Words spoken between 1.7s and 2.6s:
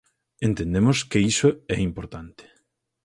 é importante.